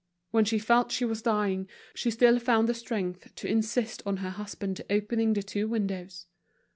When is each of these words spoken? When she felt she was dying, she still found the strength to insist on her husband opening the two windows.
When 0.31 0.45
she 0.45 0.57
felt 0.57 0.91
she 0.91 1.05
was 1.05 1.21
dying, 1.21 1.69
she 1.93 2.09
still 2.09 2.39
found 2.39 2.67
the 2.67 2.73
strength 2.73 3.35
to 3.35 3.47
insist 3.47 4.01
on 4.03 4.17
her 4.17 4.31
husband 4.31 4.81
opening 4.89 5.33
the 5.33 5.43
two 5.43 5.67
windows. 5.67 6.25